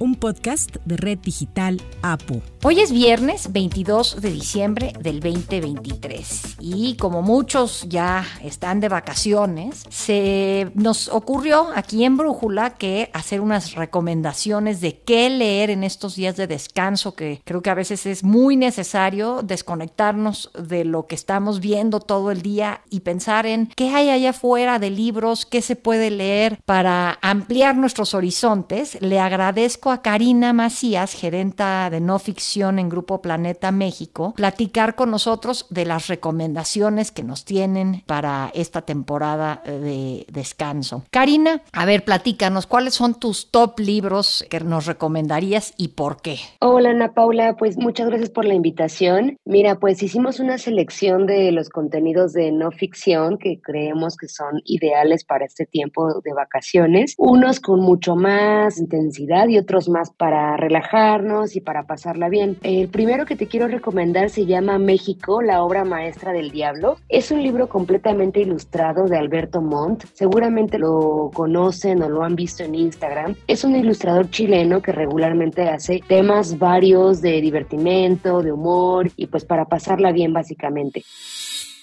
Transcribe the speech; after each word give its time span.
un 0.00 0.14
podcast 0.14 0.76
de 0.86 0.96
Red 0.96 1.18
Digital 1.18 1.80
APU. 2.00 2.40
Hoy 2.64 2.80
es 2.80 2.90
viernes 2.90 3.52
22 3.52 4.20
de 4.20 4.30
diciembre 4.32 4.92
del 4.98 5.20
2023 5.20 6.56
y 6.58 6.96
como 6.96 7.20
muchos 7.20 7.86
ya 7.88 8.26
están 8.42 8.80
de 8.80 8.88
vacaciones, 8.88 9.84
se 9.90 10.70
nos 10.74 11.08
ocurrió 11.08 11.68
aquí 11.74 12.04
en 12.04 12.16
Brújula 12.16 12.70
que 12.76 13.10
hacer 13.12 13.42
unas 13.42 13.74
recomendaciones 13.74 14.80
de 14.80 15.00
qué 15.00 15.28
leer 15.28 15.68
en 15.68 15.84
estos 15.84 16.16
días 16.16 16.36
de 16.36 16.46
descanso 16.46 17.14
que 17.14 17.42
creo 17.44 17.60
que 17.60 17.70
a 17.70 17.74
veces 17.74 18.06
es 18.06 18.24
muy 18.24 18.56
necesario 18.56 19.42
desconectarnos 19.42 20.50
de 20.58 20.86
lo 20.86 21.06
que 21.06 21.14
estamos 21.14 21.60
viendo 21.60 22.00
todo 22.00 22.30
el 22.30 22.40
día 22.40 22.80
y 22.88 23.00
pensar 23.00 23.44
en 23.44 23.66
qué 23.76 23.90
hay 23.90 24.08
allá 24.08 24.30
afuera 24.30 24.78
de 24.78 24.90
libros, 24.90 25.44
qué 25.44 25.60
se 25.60 25.76
puede 25.76 26.10
leer 26.10 26.58
para 26.64 27.18
ampliar 27.20 27.76
nuestros 27.76 28.14
horizontes. 28.14 28.96
Le 29.02 29.20
agradezco 29.20 29.89
a 29.90 30.02
Karina 30.02 30.52
Macías, 30.52 31.14
gerenta 31.14 31.90
de 31.90 32.00
no 32.00 32.18
ficción 32.18 32.78
en 32.78 32.88
Grupo 32.88 33.22
Planeta 33.22 33.72
México, 33.72 34.34
platicar 34.36 34.94
con 34.94 35.10
nosotros 35.10 35.66
de 35.70 35.84
las 35.84 36.08
recomendaciones 36.08 37.12
que 37.12 37.22
nos 37.22 37.44
tienen 37.44 38.02
para 38.06 38.50
esta 38.54 38.82
temporada 38.82 39.62
de 39.64 40.26
descanso. 40.30 41.04
Karina, 41.10 41.62
a 41.72 41.84
ver, 41.84 42.04
platícanos, 42.04 42.66
¿cuáles 42.66 42.94
son 42.94 43.14
tus 43.14 43.50
top 43.50 43.78
libros 43.80 44.44
que 44.50 44.60
nos 44.60 44.86
recomendarías 44.86 45.74
y 45.76 45.88
por 45.88 46.20
qué? 46.20 46.38
Hola 46.60 46.90
Ana 46.90 47.12
Paula, 47.12 47.56
pues 47.56 47.76
muchas 47.76 48.08
gracias 48.08 48.30
por 48.30 48.44
la 48.44 48.54
invitación. 48.54 49.38
Mira, 49.44 49.78
pues 49.78 50.02
hicimos 50.02 50.40
una 50.40 50.58
selección 50.58 51.26
de 51.26 51.52
los 51.52 51.68
contenidos 51.68 52.32
de 52.32 52.52
no 52.52 52.70
ficción 52.70 53.38
que 53.38 53.60
creemos 53.60 54.16
que 54.16 54.28
son 54.28 54.60
ideales 54.64 55.24
para 55.24 55.44
este 55.44 55.66
tiempo 55.66 56.20
de 56.22 56.32
vacaciones, 56.32 57.14
unos 57.18 57.60
con 57.60 57.80
mucho 57.80 58.16
más 58.16 58.78
intensidad 58.78 59.48
y 59.48 59.58
otros 59.58 59.79
más 59.88 60.10
para 60.10 60.56
relajarnos 60.56 61.56
y 61.56 61.60
para 61.60 61.84
pasarla 61.84 62.28
bien. 62.28 62.56
El 62.62 62.88
primero 62.88 63.26
que 63.26 63.36
te 63.36 63.46
quiero 63.46 63.68
recomendar 63.68 64.30
se 64.30 64.46
llama 64.46 64.78
México, 64.78 65.42
la 65.42 65.62
obra 65.62 65.84
maestra 65.84 66.32
del 66.32 66.50
diablo. 66.50 66.96
Es 67.08 67.30
un 67.30 67.42
libro 67.42 67.68
completamente 67.68 68.40
ilustrado 68.40 69.06
de 69.06 69.18
Alberto 69.18 69.60
Montt. 69.60 70.04
Seguramente 70.14 70.78
lo 70.78 71.30
conocen 71.32 72.02
o 72.02 72.08
lo 72.08 72.22
han 72.22 72.36
visto 72.36 72.62
en 72.62 72.74
Instagram. 72.74 73.34
Es 73.46 73.64
un 73.64 73.76
ilustrador 73.76 74.30
chileno 74.30 74.82
que 74.82 74.92
regularmente 74.92 75.68
hace 75.68 76.00
temas 76.06 76.58
varios 76.58 77.20
de 77.20 77.40
divertimento, 77.40 78.42
de 78.42 78.52
humor 78.52 79.10
y 79.16 79.26
pues 79.26 79.44
para 79.44 79.64
pasarla 79.64 80.12
bien 80.12 80.32
básicamente. 80.32 81.02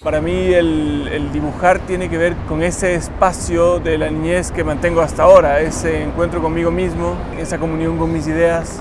Para 0.02 0.20
mí 0.20 0.52
el, 0.54 1.32
dibujar 1.32 1.80
tiene 1.80 2.08
que 2.08 2.16
ver 2.16 2.36
con 2.48 2.62
ese 2.62 2.94
espacio 2.94 3.80
de 3.80 3.98
la 3.98 4.08
niñez 4.08 4.52
que 4.52 4.62
mantengo 4.62 5.00
hasta 5.00 5.24
ahora, 5.24 5.60
ese 5.60 6.04
encuentro 6.04 6.40
conmigo 6.40 6.70
mismo, 6.70 7.16
esa 7.36 7.58
comunión 7.58 7.98
con 7.98 8.12
mis 8.12 8.28
ideas 8.28 8.80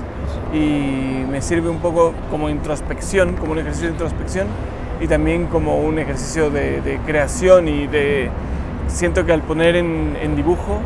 y 0.54 1.26
me 1.28 1.42
sirve 1.42 1.70
un 1.70 1.80
poco 1.80 2.14
como 2.30 2.50
introspección, 2.50 3.34
como 3.34 3.54
un 3.54 3.60
ejercicio 3.60 3.88
de 3.88 3.94
introspección 3.94 4.48
y 5.02 5.08
también 5.08 5.48
como 5.48 5.80
un 5.80 5.98
ejercicio 5.98 6.52
de, 6.52 7.00
creación 7.08 7.68
y 7.68 7.88
de... 7.88 8.30
Siento 8.88 9.26
que 9.26 9.34
al 9.34 9.42
poner 9.42 9.76
en 9.76 10.36
dibujo 10.36 10.80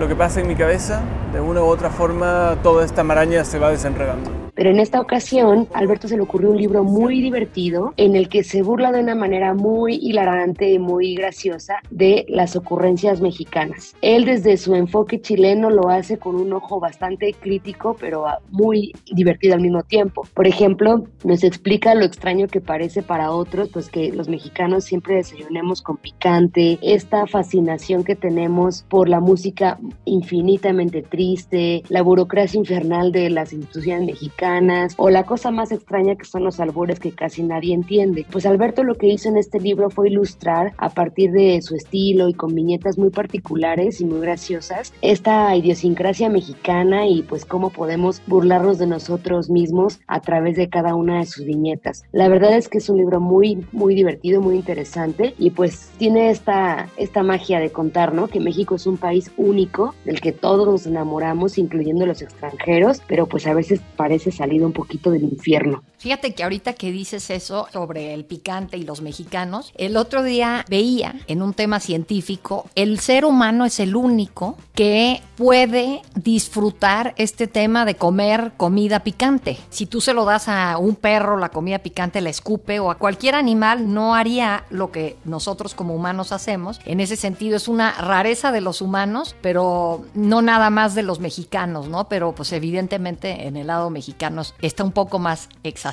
lo 0.00 0.08
que 0.08 0.16
pasa 0.16 0.40
en 0.40 0.48
mi 0.48 0.56
cabeza, 0.56 1.02
de 1.32 1.40
una 1.40 1.62
u 1.62 1.66
otra 1.66 1.88
forma 1.88 2.56
toda 2.64 2.84
esta 2.84 3.04
maraña 3.04 3.44
se 3.44 3.60
va 3.60 3.70
desenredando. 3.70 4.41
Pero 4.54 4.70
en 4.70 4.80
esta 4.80 5.00
ocasión, 5.00 5.66
Alberto 5.72 6.08
se 6.08 6.16
le 6.16 6.22
ocurrió 6.22 6.50
un 6.50 6.58
libro 6.58 6.84
muy 6.84 7.22
divertido 7.22 7.94
en 7.96 8.16
el 8.16 8.28
que 8.28 8.44
se 8.44 8.62
burla 8.62 8.92
de 8.92 9.00
una 9.00 9.14
manera 9.14 9.54
muy 9.54 9.94
hilarante 9.94 10.70
y 10.70 10.78
muy 10.78 11.14
graciosa 11.14 11.76
de 11.90 12.26
las 12.28 12.54
ocurrencias 12.54 13.20
mexicanas. 13.20 13.96
Él 14.02 14.26
desde 14.26 14.58
su 14.58 14.74
enfoque 14.74 15.20
chileno 15.20 15.70
lo 15.70 15.88
hace 15.88 16.18
con 16.18 16.36
un 16.36 16.52
ojo 16.52 16.80
bastante 16.80 17.32
crítico, 17.32 17.96
pero 17.98 18.26
muy 18.50 18.92
divertido 19.10 19.54
al 19.54 19.60
mismo 19.60 19.82
tiempo. 19.84 20.26
Por 20.34 20.46
ejemplo, 20.46 21.04
nos 21.24 21.44
explica 21.44 21.94
lo 21.94 22.04
extraño 22.04 22.46
que 22.46 22.60
parece 22.60 23.02
para 23.02 23.30
otros, 23.30 23.70
pues 23.70 23.88
que 23.88 24.12
los 24.12 24.28
mexicanos 24.28 24.84
siempre 24.84 25.16
desayunemos 25.16 25.80
con 25.80 25.96
picante, 25.96 26.78
esta 26.82 27.26
fascinación 27.26 28.04
que 28.04 28.16
tenemos 28.16 28.84
por 28.88 29.08
la 29.08 29.20
música 29.20 29.78
infinitamente 30.04 31.02
triste, 31.02 31.82
la 31.88 32.02
burocracia 32.02 32.58
infernal 32.58 33.12
de 33.12 33.30
las 33.30 33.52
instituciones 33.52 34.06
mexicanas, 34.06 34.41
o 34.96 35.08
la 35.08 35.24
cosa 35.24 35.52
más 35.52 35.70
extraña 35.70 36.16
que 36.16 36.24
son 36.24 36.42
los 36.42 36.58
albores 36.58 36.98
que 36.98 37.12
casi 37.12 37.44
nadie 37.44 37.74
entiende. 37.74 38.26
Pues 38.30 38.44
Alberto 38.44 38.82
lo 38.82 38.96
que 38.96 39.06
hizo 39.06 39.28
en 39.28 39.36
este 39.36 39.60
libro 39.60 39.88
fue 39.88 40.08
ilustrar 40.08 40.72
a 40.78 40.88
partir 40.88 41.30
de 41.30 41.62
su 41.62 41.76
estilo 41.76 42.28
y 42.28 42.34
con 42.34 42.52
viñetas 42.52 42.98
muy 42.98 43.10
particulares 43.10 44.00
y 44.00 44.04
muy 44.04 44.20
graciosas 44.20 44.92
esta 45.00 45.54
idiosincrasia 45.54 46.28
mexicana 46.28 47.06
y 47.06 47.22
pues 47.22 47.44
cómo 47.44 47.70
podemos 47.70 48.20
burlarnos 48.26 48.78
de 48.78 48.88
nosotros 48.88 49.48
mismos 49.48 50.00
a 50.08 50.20
través 50.20 50.56
de 50.56 50.68
cada 50.68 50.96
una 50.96 51.20
de 51.20 51.26
sus 51.26 51.44
viñetas. 51.44 52.04
La 52.10 52.28
verdad 52.28 52.56
es 52.56 52.68
que 52.68 52.78
es 52.78 52.88
un 52.88 52.96
libro 52.96 53.20
muy 53.20 53.64
muy 53.70 53.94
divertido, 53.94 54.40
muy 54.40 54.56
interesante 54.56 55.34
y 55.38 55.50
pues 55.50 55.92
tiene 55.98 56.30
esta 56.30 56.88
esta 56.96 57.22
magia 57.22 57.60
de 57.60 57.70
contar, 57.70 58.12
¿no? 58.12 58.26
Que 58.26 58.40
México 58.40 58.74
es 58.74 58.88
un 58.88 58.96
país 58.96 59.30
único 59.36 59.94
del 60.04 60.20
que 60.20 60.32
todos 60.32 60.66
nos 60.66 60.86
enamoramos, 60.86 61.58
incluyendo 61.58 62.06
los 62.06 62.22
extranjeros, 62.22 63.00
pero 63.06 63.26
pues 63.26 63.46
a 63.46 63.54
veces 63.54 63.80
parece 63.96 64.31
salido 64.32 64.66
un 64.66 64.72
poquito 64.72 65.10
del 65.10 65.24
infierno. 65.24 65.84
Fíjate 66.02 66.34
que 66.34 66.42
ahorita 66.42 66.72
que 66.72 66.90
dices 66.90 67.30
eso 67.30 67.68
sobre 67.72 68.12
el 68.12 68.24
picante 68.24 68.76
y 68.76 68.82
los 68.82 69.02
mexicanos, 69.02 69.72
el 69.76 69.96
otro 69.96 70.24
día 70.24 70.64
veía 70.68 71.14
en 71.28 71.42
un 71.42 71.54
tema 71.54 71.78
científico, 71.78 72.66
el 72.74 72.98
ser 72.98 73.24
humano 73.24 73.64
es 73.64 73.78
el 73.78 73.94
único 73.94 74.56
que 74.74 75.22
puede 75.36 76.02
disfrutar 76.16 77.14
este 77.18 77.46
tema 77.46 77.84
de 77.84 77.94
comer 77.94 78.52
comida 78.56 79.04
picante. 79.04 79.58
Si 79.70 79.86
tú 79.86 80.00
se 80.00 80.12
lo 80.12 80.24
das 80.24 80.48
a 80.48 80.76
un 80.76 80.96
perro, 80.96 81.36
la 81.36 81.50
comida 81.50 81.78
picante 81.78 82.20
la 82.20 82.30
escupe 82.30 82.80
o 82.80 82.90
a 82.90 82.98
cualquier 82.98 83.36
animal, 83.36 83.94
no 83.94 84.16
haría 84.16 84.64
lo 84.70 84.90
que 84.90 85.16
nosotros 85.24 85.74
como 85.74 85.94
humanos 85.94 86.32
hacemos. 86.32 86.80
En 86.84 86.98
ese 86.98 87.14
sentido 87.14 87.56
es 87.56 87.68
una 87.68 87.92
rareza 87.92 88.50
de 88.50 88.60
los 88.60 88.82
humanos, 88.82 89.36
pero 89.40 90.04
no 90.14 90.42
nada 90.42 90.68
más 90.70 90.96
de 90.96 91.04
los 91.04 91.20
mexicanos, 91.20 91.86
¿no? 91.86 92.08
Pero 92.08 92.34
pues 92.34 92.52
evidentemente 92.52 93.46
en 93.46 93.56
el 93.56 93.68
lado 93.68 93.88
mexicano 93.88 94.42
está 94.60 94.82
un 94.82 94.90
poco 94.90 95.20
más 95.20 95.48
exagerado 95.62 95.91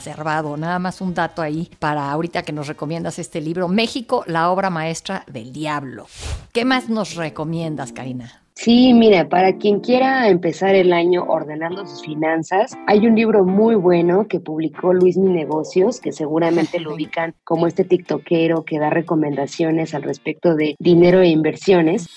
Nada 0.58 0.80
más 0.80 1.02
un 1.02 1.14
dato 1.14 1.42
ahí 1.42 1.70
para 1.80 2.12
ahorita 2.12 2.44
que 2.44 2.52
nos 2.52 2.68
recomiendas 2.68 3.20
este 3.20 3.42
libro, 3.42 3.68
México, 3.68 4.24
la 4.28 4.52
obra 4.52 4.70
maestra 4.70 5.24
del 5.28 5.52
diablo. 5.52 6.08
¿Qué 6.54 6.66
más 6.66 6.90
nos 6.90 7.16
recomiendas, 7.16 7.92
Karina? 7.92 8.42
Sí, 8.62 8.94
mira, 8.94 9.30
para 9.30 9.56
quien 9.56 9.80
quiera 9.80 10.28
empezar 10.28 10.76
el 10.76 10.92
año 10.92 11.24
ordenando 11.24 11.88
sus 11.88 12.02
finanzas, 12.02 12.78
hay 12.88 13.08
un 13.08 13.16
libro 13.16 13.46
muy 13.46 13.76
bueno 13.76 14.28
que 14.28 14.42
publicó 14.42 14.94
Luis 14.94 15.16
Mi 15.16 15.32
Negocios, 15.32 16.02
que 16.02 16.12
seguramente 16.12 16.82
lo 16.82 16.94
ubican 16.96 17.34
como 17.46 17.68
este 17.68 17.86
tiktokero 17.86 18.66
que 18.66 18.78
da 18.78 18.90
recomendaciones 18.90 19.94
al 19.94 20.04
respecto 20.04 20.56
de 20.56 20.76
dinero 20.78 21.22
e 21.22 21.30
inversiones. 21.30 22.08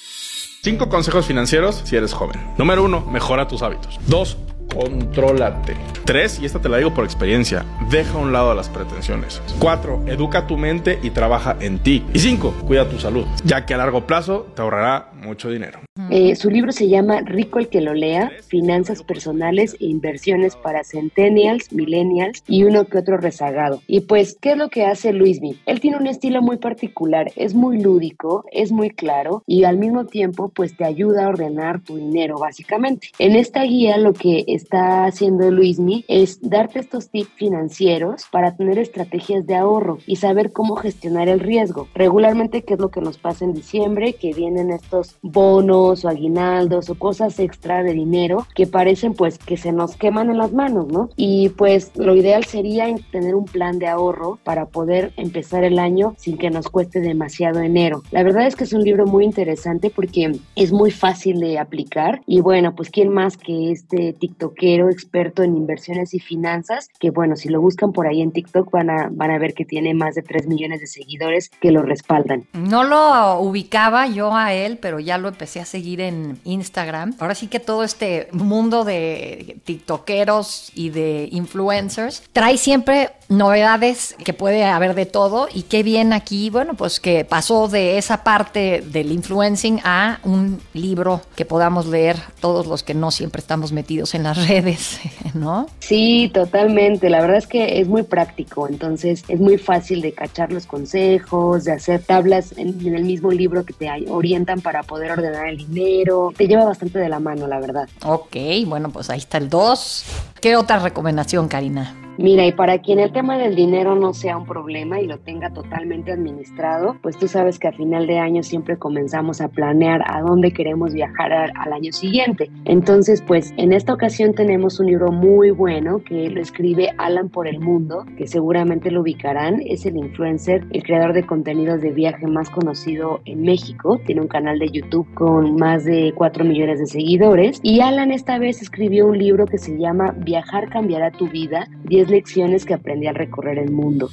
Cinco 0.62 0.88
consejos 0.88 1.26
financieros 1.26 1.82
si 1.84 1.94
eres 1.94 2.12
joven. 2.12 2.41
Número 2.59 2.84
uno, 2.84 3.03
mejora 3.03 3.47
tus 3.47 3.62
hábitos. 3.62 4.00
Dos, 4.09 4.37
contrólate. 4.75 5.77
Tres, 6.05 6.41
y 6.41 6.47
esta 6.47 6.60
te 6.60 6.69
la 6.69 6.78
digo 6.78 6.93
por 6.94 7.05
experiencia, 7.05 7.65
deja 7.91 8.19
a 8.19 8.21
un 8.21 8.33
lado 8.33 8.55
las 8.55 8.69
pretensiones. 8.69 9.41
Cuatro, 9.59 10.03
educa 10.06 10.47
tu 10.47 10.56
mente 10.56 10.99
y 11.03 11.10
trabaja 11.10 11.56
en 11.60 11.78
ti. 11.78 12.05
Y 12.12 12.19
cinco, 12.19 12.55
cuida 12.66 12.88
tu 12.88 12.99
salud, 12.99 13.27
ya 13.44 13.66
que 13.66 13.75
a 13.75 13.78
largo 13.78 14.06
plazo 14.06 14.47
te 14.55 14.62
ahorrará 14.62 15.11
mucho 15.22 15.49
dinero. 15.50 15.81
Eh, 16.11 16.34
su 16.37 16.50
libro 16.50 16.72
se 16.72 16.88
llama 16.88 17.21
Rico 17.21 17.59
el 17.59 17.69
que 17.69 17.81
lo 17.81 17.94
lea, 17.94 18.32
Finanzas 18.49 19.03
Personales 19.03 19.77
e 19.78 19.87
Inversiones 19.87 20.56
para 20.56 20.85
Centennials, 20.85 21.73
Millennials 21.73 22.43
y 22.49 22.64
uno 22.64 22.87
que 22.87 22.99
otro 22.99 23.19
rezagado. 23.19 23.82
Y 23.87 24.00
pues, 24.00 24.37
¿qué 24.41 24.52
es 24.52 24.56
lo 24.56 24.69
que 24.69 24.85
hace 24.87 25.12
Luismi? 25.12 25.58
Él 25.67 25.81
tiene 25.81 25.99
un 25.99 26.06
estilo 26.06 26.43
muy 26.43 26.56
particular, 26.56 27.31
es 27.37 27.55
muy 27.55 27.79
lúdico, 27.81 28.44
es 28.52 28.73
muy 28.73 28.91
claro 28.91 29.43
y 29.46 29.64
al 29.64 29.76
mismo 29.76 30.06
tiempo 30.06 30.49
pues 30.49 30.76
te 30.76 30.85
ayuda 30.85 31.26
a 31.26 31.29
ordenar 31.29 31.81
tu 31.81 31.96
dinero 31.96 32.38
básicamente. 32.38 33.08
En 33.19 33.37
esta 33.37 33.62
guía 33.64 33.99
lo 33.99 34.14
que 34.14 34.44
está 34.62 35.05
haciendo 35.05 35.50
Luismi 35.50 36.05
es 36.09 36.38
darte 36.41 36.79
estos 36.79 37.11
tips 37.11 37.31
financieros 37.35 38.25
para 38.31 38.56
tener 38.56 38.79
estrategias 38.79 39.47
de 39.47 39.56
ahorro 39.56 39.99
y 40.06 40.17
saber 40.17 40.53
cómo 40.53 40.76
gestionar 40.76 41.29
el 41.29 41.41
riesgo. 41.41 41.88
Regularmente, 41.94 42.62
¿qué 42.62 42.75
es 42.75 42.81
lo 42.81 42.91
que 42.91 43.00
nos 43.00 43.19
pasa 43.19 43.44
en 43.44 43.55
diciembre? 43.55 44.14
Que 44.14 44.32
vienen 44.32 44.70
estos 44.70 45.19
bonos 45.23 46.05
o 46.05 46.09
aguinaldos 46.09 46.91
o 46.91 46.94
cosas 46.94 47.38
extra 47.38 47.82
de 47.82 47.93
dinero 47.93 48.47
que 48.55 48.67
parecen 48.67 49.14
pues 49.14 49.38
que 49.38 49.56
se 49.56 49.73
nos 49.73 49.97
queman 49.97 50.31
en 50.31 50.38
las 50.38 50.53
manos, 50.53 50.87
¿no? 50.88 51.11
Y 51.17 51.50
pues 51.50 51.93
lo 51.97 52.15
ideal 52.15 52.44
sería 52.44 52.87
tener 53.11 53.35
un 53.35 53.44
plan 53.44 53.79
de 53.79 53.88
ahorro 53.88 54.38
para 54.44 54.67
poder 54.67 55.12
empezar 55.17 55.65
el 55.65 55.79
año 55.79 56.15
sin 56.19 56.38
que 56.38 56.50
nos 56.50 56.69
cueste 56.69 57.00
demasiado 57.00 57.61
enero. 57.61 58.03
La 58.11 58.23
verdad 58.23 58.47
es 58.47 58.56
que 58.56 58.65
es 58.65 58.73
un 58.73 58.82
libro 58.82 59.06
muy 59.06 59.25
interesante 59.25 59.91
porque 59.91 60.32
es 60.55 60.73
muy 60.73 60.91
fácil 60.91 61.41
de 61.41 61.58
aplicar 61.58 62.23
y 62.26 62.41
bueno, 62.41 62.75
pues 62.75 62.91
quién 62.91 63.08
más 63.08 63.37
que 63.37 63.73
este 63.73 64.12
TikTok 64.12 64.51
tiktokero 64.52 64.90
experto 64.90 65.43
en 65.43 65.56
inversiones 65.56 66.14
y 66.14 66.20
finanzas, 66.20 66.88
que 66.99 67.10
bueno, 67.10 67.37
si 67.37 67.49
lo 67.49 67.60
buscan 67.60 67.93
por 67.93 68.06
ahí 68.06 68.20
en 68.20 68.32
TikTok 68.32 68.70
van 68.70 68.90
a, 68.90 69.08
van 69.10 69.31
a 69.31 69.38
ver 69.38 69.54
que 69.54 69.64
tiene 69.64 69.94
más 69.94 70.14
de 70.14 70.22
3 70.22 70.46
millones 70.46 70.81
de 70.81 70.87
seguidores 70.87 71.50
que 71.60 71.70
lo 71.70 71.82
respaldan. 71.82 72.46
No 72.52 72.84
lo 72.84 73.40
ubicaba 73.40 74.06
yo 74.06 74.34
a 74.34 74.52
él, 74.52 74.78
pero 74.81 75.00
ya 75.00 75.19
lo 75.19 75.28
empecé 75.28 75.60
a 75.60 75.64
seguir 75.64 76.00
en 76.00 76.38
Instagram. 76.44 77.14
Ahora 77.19 77.34
sí 77.34 77.49
que 77.49 77.60
todo 77.60 77.84
este 77.84 78.28
mundo 78.32 78.84
de 78.84 79.60
tiktokeros 79.64 80.72
y 80.75 80.90
de 80.90 81.28
influencers 81.31 82.22
trae 82.32 82.56
siempre 82.56 83.10
novedades 83.32 84.14
que 84.25 84.32
puede 84.32 84.64
haber 84.64 84.94
de 84.94 85.06
todo 85.06 85.49
y 85.52 85.62
qué 85.62 85.82
bien 85.82 86.12
aquí, 86.12 86.50
bueno, 86.50 86.75
pues 86.75 87.00
que 87.00 87.25
pasó 87.25 87.69
de 87.69 87.99
esa 87.99 88.25
parte 88.25 88.82
del 88.87 89.11
influencing 89.11 89.81
a 89.84 90.20
un 90.25 90.61
libro 90.75 91.23
que 91.34 91.44
podamos 91.44 91.87
leer 91.87 92.17
todos 92.40 92.67
los 92.67 92.82
que 92.82 92.94
no 92.94 93.11
siempre 93.11 93.40
estamos 93.40 93.73
metidos 93.73 94.14
en 94.14 94.23
las 94.25 94.49
redes, 94.49 95.00
¿no? 95.34 95.67
Sí, 95.81 96.31
totalmente. 96.32 97.11
La 97.11 97.20
verdad 97.20 97.38
es 97.38 97.46
que 97.46 97.81
es 97.81 97.88
muy 97.88 98.02
práctico, 98.02 98.69
entonces 98.69 99.25
es 99.29 99.40
muy 99.40 99.58
fácil 99.58 100.02
de 100.02 100.12
cachar 100.12 100.52
los 100.52 100.67
consejos, 100.67 101.64
de 101.64 101.73
hacer 101.73 102.02
tablas 102.02 102.52
en, 102.56 102.94
el 102.94 103.05
mismo 103.05 103.31
libro 103.31 103.64
que 103.64 103.73
te 103.73 103.88
orientan 104.08 104.61
para 104.61 104.82
poder 104.82 105.12
ordenar 105.12 105.49
el 105.49 105.56
dinero. 105.56 106.32
Te 106.37 106.46
lleva 106.46 106.64
bastante 106.64 106.99
de 106.99 107.08
la 107.08 107.20
mano, 107.20 107.46
la 107.46 107.58
verdad. 107.61 107.88
Ok, 108.05 108.37
bueno, 108.67 108.90
pues 108.90 109.08
ahí 109.11 109.19
está 109.19 109.38
el 109.38 109.49
2. 109.49 110.05
¿Qué 110.40 110.56
otra 110.56 110.79
recomendación, 110.79 111.49
Karina? 111.49 112.01
Mira, 112.19 112.47
y 112.47 112.53
para 112.53 112.79
quien 112.79 112.99
el 112.99 113.11
tema 113.12 113.38
del 113.38 113.55
dinero 113.55 113.94
no 113.94 114.12
sea 114.12 114.37
un 114.37 114.44
problema 114.44 115.00
y 115.00 115.06
lo 115.06 115.19
tenga 115.19 115.50
totalmente 115.50 116.12
administrado, 116.12 116.97
pues 117.03 117.17
tú 117.17 117.26
sabes 117.26 117.59
que 117.59 117.69
a 117.69 117.73
final 117.73 118.06
de 118.06 118.19
año 118.19 118.43
siempre 118.43 118.76
comenzamos 118.76 119.41
a 119.41 119.49
planear 119.49 120.03
a 120.06 120.20
dónde 120.20 120.53
queremos 120.53 120.93
viajar 120.93 121.32
al 121.32 121.73
año 121.73 121.91
siguiente. 121.93 122.50
Entonces, 122.64 123.23
pues 123.23 123.55
en 123.56 123.73
esta 123.73 123.94
ocasión 123.94 124.35
tenemos 124.35 124.79
un 124.79 124.87
libro 124.87 125.11
muy 125.11 125.50
bueno 125.50 126.03
que 126.05 126.29
lo 126.29 126.41
escribe 126.41 126.91
Alan 126.99 127.31
por 127.31 127.49
el 127.49 127.61
Mundo, 127.61 128.05
que 128.19 128.26
seguramente 128.26 128.91
lo 128.91 129.00
ubicarán. 129.00 129.62
Es 129.65 129.87
el 129.87 129.97
influencer, 129.97 130.67
el 130.70 130.82
creador 130.82 131.15
de 131.15 131.25
contenidos 131.25 131.81
de 131.81 131.93
viaje 131.93 132.26
más 132.26 132.50
conocido 132.50 133.20
en 133.25 133.43
México. 133.43 133.99
Tiene 134.05 134.20
un 134.20 134.29
canal 134.29 134.58
de 134.58 134.69
YouTube 134.69 135.06
con 135.15 135.56
más 135.56 135.85
de 135.85 136.12
4 136.15 136.44
millones 136.44 136.79
de 136.79 136.87
seguidores. 136.87 137.58
Y 137.62 137.81
Alan 137.81 138.12
esta 138.12 138.38
vez 138.38 138.61
escribió 138.61 139.06
un 139.06 139.19
libro 139.19 139.47
que 139.47 139.58
se 139.58 139.79
llama 139.79 140.15
Viajar 140.19 140.69
cambiará 140.69 141.11
tu 141.11 141.29
vida 141.29 141.69
lecciones 142.08 142.64
que 142.64 142.75
aprendí 142.75 143.06
al 143.06 143.14
recorrer 143.14 143.58
el 143.58 143.70
mundo. 143.70 144.10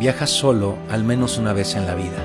Viaja 0.00 0.26
solo 0.26 0.76
al 0.90 1.04
menos 1.04 1.38
una 1.38 1.52
vez 1.52 1.74
en 1.74 1.86
la 1.86 1.94
vida. 1.94 2.24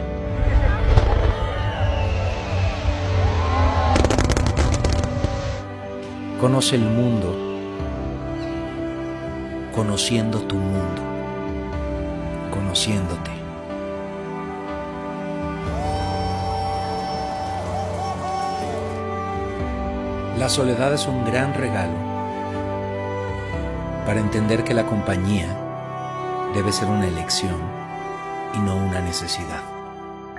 Conoce 6.39 6.75
el 6.75 6.83
mundo 6.83 7.33
conociendo 9.73 10.39
tu 10.41 10.55
mundo, 10.55 11.01
conociéndote. 12.51 13.31
La 20.37 20.49
soledad 20.49 20.93
es 20.93 21.07
un 21.07 21.23
gran 21.25 21.53
regalo 21.53 22.12
para 24.05 24.19
entender 24.19 24.63
que 24.63 24.73
la 24.73 24.85
compañía 24.85 25.47
debe 26.53 26.71
ser 26.71 26.89
una 26.89 27.07
elección 27.07 27.61
y 28.53 28.59
no 28.59 28.75
una 28.75 29.01
necesidad. 29.01 29.72